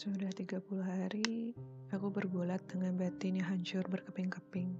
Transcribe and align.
Sudah 0.00 0.32
30 0.32 0.64
hari, 0.80 1.52
aku 1.92 2.08
bergulat 2.08 2.64
dengan 2.72 2.96
batin 2.96 3.36
yang 3.36 3.52
hancur 3.52 3.84
berkeping-keping. 3.84 4.72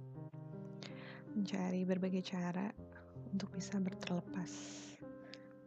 Mencari 1.37 1.85
berbagai 1.85 2.25
cara 2.25 2.73
untuk 3.29 3.53
bisa 3.53 3.77
berterlepas. 3.77 4.49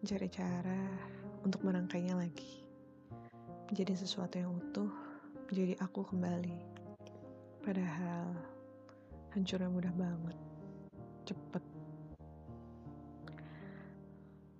Mencari 0.03 0.27
cara 0.27 0.83
untuk 1.47 1.63
merangkainya 1.63 2.19
lagi. 2.19 2.67
Menjadi 3.71 3.95
sesuatu 3.95 4.43
yang 4.43 4.59
utuh, 4.59 4.91
menjadi 5.47 5.79
aku 5.87 6.03
kembali. 6.03 6.59
Padahal, 7.63 8.35
hancurnya 9.39 9.71
mudah 9.71 9.95
banget. 9.95 10.39
Cepet. 11.31 11.63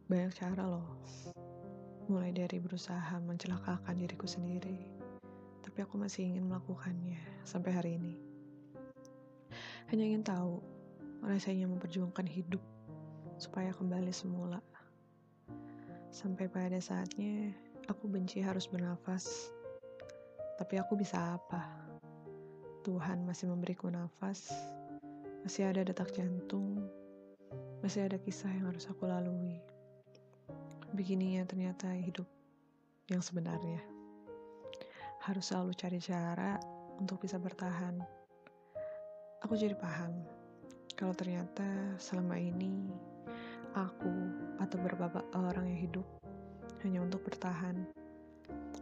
Banyak 0.07 0.31
cara 0.39 0.63
loh 0.71 0.87
mulai 2.09 2.31
dari 2.37 2.61
berusaha 2.61 3.17
mencelakakan 3.25 3.97
diriku 3.97 4.29
sendiri, 4.29 4.85
tapi 5.65 5.81
aku 5.81 5.97
masih 5.97 6.29
ingin 6.29 6.45
melakukannya 6.45 7.21
sampai 7.49 7.71
hari 7.73 7.91
ini. 7.97 8.15
Hanya 9.89 10.05
ingin 10.05 10.25
tahu 10.25 10.61
rasanya 11.25 11.65
memperjuangkan 11.69 12.29
hidup 12.29 12.61
supaya 13.41 13.73
kembali 13.73 14.13
semula. 14.13 14.61
Sampai 16.13 16.47
pada 16.47 16.79
saatnya 16.79 17.51
aku 17.89 18.07
benci 18.07 18.45
harus 18.45 18.69
bernafas, 18.69 19.51
tapi 20.61 20.79
aku 20.79 20.95
bisa 21.01 21.41
apa? 21.41 21.65
Tuhan 22.85 23.25
masih 23.25 23.49
memberiku 23.49 23.89
nafas, 23.89 24.53
masih 25.43 25.73
ada 25.73 25.81
detak 25.83 26.13
jantung, 26.13 26.85
masih 27.81 28.07
ada 28.07 28.21
kisah 28.21 28.53
yang 28.53 28.69
harus 28.69 28.85
aku 28.87 29.09
lalui 29.09 29.74
begininya 30.95 31.43
ternyata 31.43 31.91
hidup 31.91 32.25
yang 33.11 33.19
sebenarnya. 33.19 33.83
Harus 35.27 35.51
selalu 35.51 35.75
cari 35.75 35.99
cara 35.99 36.55
untuk 37.03 37.19
bisa 37.27 37.35
bertahan. 37.43 37.99
Aku 39.43 39.59
jadi 39.59 39.75
paham 39.75 40.23
kalau 40.95 41.11
ternyata 41.11 41.67
selama 41.99 42.39
ini 42.39 42.95
aku 43.75 44.15
atau 44.63 44.77
beberapa 44.79 45.19
orang 45.35 45.67
yang 45.67 45.81
hidup 45.91 46.07
hanya 46.87 47.03
untuk 47.03 47.27
bertahan. 47.27 47.75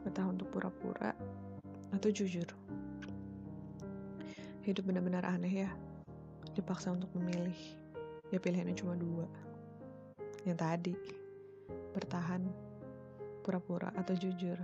Bertahan 0.04 0.36
untuk 0.36 0.52
pura-pura 0.52 1.16
atau 1.96 2.08
jujur. 2.12 2.44
Hidup 4.68 4.84
benar-benar 4.84 5.24
aneh 5.24 5.64
ya. 5.64 5.70
Dipaksa 6.52 6.92
untuk 6.92 7.08
memilih. 7.16 7.56
Ya 8.28 8.36
pilihannya 8.36 8.76
cuma 8.76 9.00
dua. 9.00 9.24
Yang 10.44 10.58
tadi 10.60 10.94
bertahan, 11.92 12.42
pura-pura, 13.44 13.92
atau 13.98 14.16
jujur. 14.16 14.56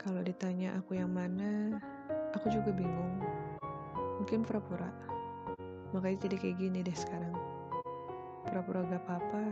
Kalau 0.00 0.24
ditanya 0.24 0.80
aku 0.80 0.96
yang 0.96 1.12
mana, 1.12 1.76
aku 2.32 2.48
juga 2.48 2.72
bingung. 2.72 3.20
Mungkin 4.22 4.48
pura-pura. 4.48 4.88
Makanya 5.92 6.24
jadi 6.24 6.36
kayak 6.40 6.56
gini 6.56 6.78
deh 6.80 6.96
sekarang. 6.96 7.36
Pura-pura 8.48 8.86
gak 8.88 9.04
apa-apa, 9.04 9.44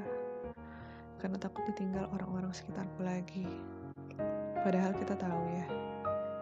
karena 1.20 1.36
takut 1.36 1.66
ditinggal 1.68 2.08
orang-orang 2.14 2.50
sekitarku 2.54 3.04
lagi. 3.04 3.44
Padahal 4.64 4.96
kita 4.96 5.14
tahu 5.18 5.42
ya, 5.52 5.66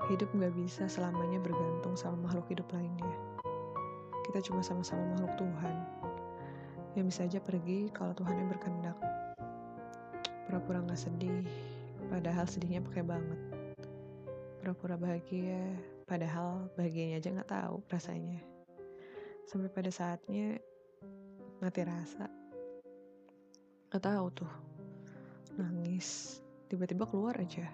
hidup 0.08 0.30
gak 0.36 0.54
bisa 0.54 0.86
selamanya 0.86 1.42
bergantung 1.42 1.98
sama 1.98 2.30
makhluk 2.30 2.46
hidup 2.52 2.68
lainnya. 2.70 3.16
Kita 4.30 4.38
cuma 4.46 4.62
sama-sama 4.62 5.02
makhluk 5.16 5.34
Tuhan 5.38 6.05
yang 6.96 7.12
bisa 7.12 7.28
aja 7.28 7.36
pergi 7.44 7.92
kalau 7.92 8.16
Tuhan 8.16 8.40
yang 8.40 8.48
berkehendak. 8.48 8.96
Pura-pura 10.48 10.80
gak 10.80 10.96
sedih, 10.96 11.44
padahal 12.08 12.48
sedihnya 12.48 12.80
pakai 12.80 13.04
banget. 13.04 13.40
Pura-pura 14.64 14.96
bahagia, 14.96 15.60
padahal 16.08 16.72
bahagianya 16.72 17.20
aja 17.20 17.36
gak 17.36 17.52
tahu 17.52 17.84
rasanya. 17.92 18.40
Sampai 19.44 19.68
pada 19.68 19.92
saatnya 19.92 20.56
mati 21.60 21.84
rasa. 21.84 22.32
Gak 23.92 24.00
tahu 24.00 24.26
tuh, 24.32 24.52
nangis, 25.60 26.40
tiba-tiba 26.72 27.04
keluar 27.04 27.36
aja. 27.36 27.68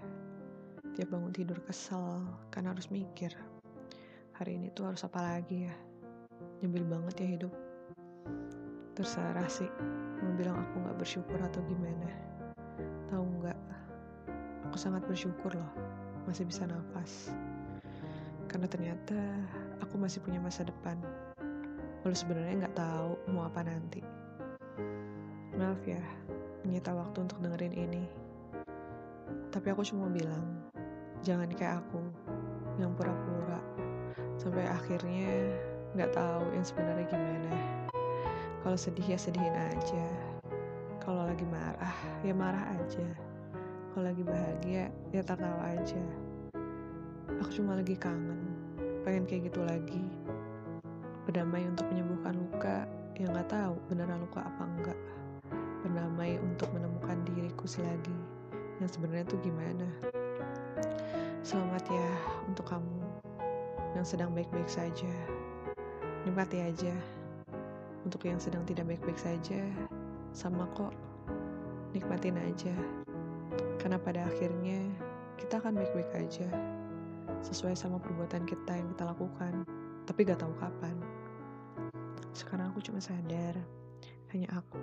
Tiap 0.99 1.09
bangun 1.15 1.31
tidur 1.31 1.63
kesel, 1.63 2.27
karena 2.51 2.75
harus 2.75 2.91
mikir. 2.91 3.31
Hari 4.35 4.59
ini 4.59 4.75
tuh 4.75 4.91
harus 4.91 5.07
apa 5.07 5.23
lagi 5.23 5.71
ya? 5.71 5.75
Nyebel 6.59 6.91
banget 6.91 7.15
ya 7.23 7.29
hidup 7.39 7.55
terserah 8.93 9.49
sih 9.49 9.69
mau 10.21 10.33
bilang 10.37 10.61
aku 10.61 10.85
nggak 10.85 10.99
bersyukur 11.01 11.39
atau 11.41 11.65
gimana. 11.65 12.09
Tahu 13.09 13.25
nggak? 13.41 13.61
Aku 14.69 14.77
sangat 14.77 15.05
bersyukur 15.09 15.53
loh 15.57 15.73
masih 16.29 16.45
bisa 16.45 16.69
nafas. 16.69 17.33
Karena 18.53 18.69
ternyata 18.69 19.17
aku 19.81 19.97
masih 19.97 20.21
punya 20.21 20.39
masa 20.39 20.69
depan. 20.69 21.01
Walau 22.05 22.17
sebenarnya 22.17 22.69
nggak 22.69 22.77
tahu 22.77 23.17
mau 23.33 23.49
apa 23.49 23.65
nanti. 23.65 24.05
Maaf 25.57 25.81
ya 25.89 26.01
menyita 26.69 26.93
waktu 26.93 27.25
untuk 27.25 27.41
dengerin 27.41 27.73
ini. 27.73 28.05
Tapi 29.49 29.73
aku 29.73 29.89
cuma 29.89 30.13
bilang 30.13 30.69
jangan 31.25 31.49
kayak 31.49 31.81
aku 31.81 32.01
yang 32.77 32.93
pura-pura. 32.93 33.61
Sampai 34.37 34.69
akhirnya 34.69 35.57
nggak 35.97 36.13
tahu 36.13 36.45
yang 36.53 36.65
sebenarnya 36.65 37.09
gimana 37.09 37.53
kalau 38.63 38.79
sedih 38.79 39.03
ya 39.03 39.19
sedihin 39.19 39.53
aja. 39.53 40.07
Kalau 41.03 41.27
lagi 41.27 41.43
marah 41.51 41.97
ya 42.23 42.31
marah 42.31 42.63
aja. 42.79 43.03
Kalau 43.91 44.07
lagi 44.07 44.23
bahagia 44.23 44.87
ya 45.11 45.21
tertawa 45.27 45.75
aja. 45.75 46.03
Aku 47.43 47.51
cuma 47.59 47.75
lagi 47.75 47.99
kangen, 47.99 48.39
pengen 49.03 49.27
kayak 49.27 49.51
gitu 49.51 49.67
lagi. 49.67 50.03
Berdamai 51.27 51.67
untuk 51.67 51.91
menyembuhkan 51.91 52.39
luka 52.39 52.87
yang 53.19 53.35
gak 53.35 53.51
tahu 53.51 53.75
beneran 53.91 54.23
luka 54.23 54.47
apa 54.47 54.63
enggak. 54.63 54.99
Berdamai 55.83 56.39
untuk 56.39 56.71
menemukan 56.71 57.19
diriku 57.27 57.67
selagi 57.67 58.15
yang 58.79 58.87
sebenarnya 58.87 59.27
tuh 59.27 59.43
gimana. 59.43 59.91
Selamat 61.43 61.83
ya 61.91 62.11
untuk 62.47 62.71
kamu 62.71 63.03
yang 63.99 64.07
sedang 64.07 64.31
baik-baik 64.31 64.71
saja. 64.71 65.11
Nikmati 66.23 66.63
aja. 66.63 67.22
Untuk 68.03 68.27
yang 68.27 68.43
sedang 68.43 68.67
tidak 68.67 68.91
baik-baik 68.91 69.19
saja, 69.19 69.63
sama 70.35 70.67
kok, 70.75 70.91
nikmatin 71.95 72.35
aja. 72.41 72.75
Karena 73.79 73.99
pada 73.99 74.27
akhirnya 74.27 74.91
kita 75.39 75.63
akan 75.63 75.79
baik-baik 75.79 76.11
aja, 76.19 76.49
sesuai 77.47 77.75
sama 77.79 78.03
perbuatan 78.03 78.43
kita 78.47 78.75
yang 78.75 78.89
kita 78.95 79.07
lakukan, 79.07 79.63
tapi 80.07 80.27
gak 80.27 80.43
tahu 80.43 80.55
kapan. 80.59 80.99
Sekarang 82.35 82.75
aku 82.75 82.83
cuma 82.83 82.99
sadar, 82.99 83.55
hanya 84.33 84.49
aku, 84.57 84.83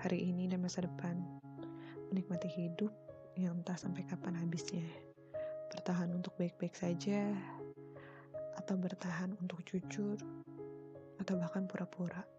hari 0.00 0.30
ini 0.30 0.48
dan 0.48 0.64
masa 0.64 0.82
depan, 0.82 1.20
menikmati 2.10 2.48
hidup 2.48 2.90
yang 3.36 3.60
entah 3.60 3.76
sampai 3.76 4.02
kapan 4.08 4.34
habisnya. 4.34 4.86
Bertahan 5.68 6.10
untuk 6.10 6.34
baik-baik 6.40 6.74
saja, 6.74 7.28
atau 8.58 8.74
bertahan 8.74 9.36
untuk 9.38 9.62
jujur, 9.68 10.16
atau 11.20 11.34
bahkan 11.36 11.68
pura-pura. 11.68 12.37